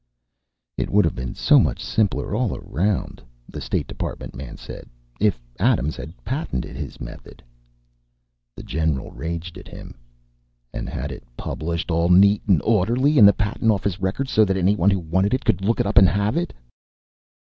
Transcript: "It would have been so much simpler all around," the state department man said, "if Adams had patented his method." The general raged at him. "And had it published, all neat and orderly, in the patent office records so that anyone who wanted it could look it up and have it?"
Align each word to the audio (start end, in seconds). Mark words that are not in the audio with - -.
"It 0.79 0.89
would 0.89 1.05
have 1.05 1.13
been 1.13 1.35
so 1.35 1.59
much 1.59 1.79
simpler 1.85 2.33
all 2.33 2.57
around," 2.57 3.21
the 3.47 3.61
state 3.61 3.85
department 3.85 4.33
man 4.33 4.57
said, 4.57 4.89
"if 5.19 5.39
Adams 5.59 5.95
had 5.95 6.17
patented 6.25 6.75
his 6.75 6.99
method." 6.99 7.43
The 8.55 8.63
general 8.63 9.11
raged 9.11 9.59
at 9.59 9.67
him. 9.67 9.93
"And 10.73 10.89
had 10.89 11.11
it 11.11 11.23
published, 11.37 11.91
all 11.91 12.09
neat 12.09 12.41
and 12.47 12.63
orderly, 12.63 13.19
in 13.19 13.27
the 13.27 13.31
patent 13.33 13.69
office 13.69 13.99
records 14.01 14.31
so 14.31 14.43
that 14.43 14.57
anyone 14.57 14.89
who 14.89 14.97
wanted 14.97 15.35
it 15.35 15.45
could 15.45 15.61
look 15.63 15.79
it 15.79 15.85
up 15.85 15.99
and 15.99 16.09
have 16.09 16.35
it?" 16.35 16.51